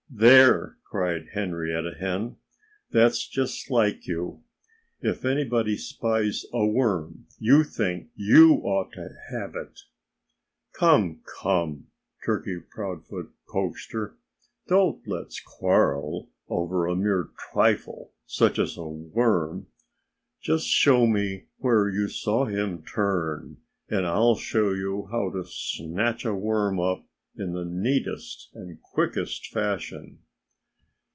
[0.13, 2.35] "There!" cried Henrietta Hen.
[2.91, 4.43] "That's just like you.
[4.99, 9.79] If anybody spies a worm, you think you ought to have it."
[10.73, 11.21] "Come!
[11.39, 11.87] come!"
[12.25, 14.15] Turkey Proudfoot coaxed her.
[14.67, 19.67] "Don't let's quarrel over a mere trifle such as a worm.
[20.41, 23.57] Just you show me where you saw him turn
[23.89, 27.07] and I'll show you how to snatch a worm up
[27.37, 30.19] in the neatest and quickest fashion."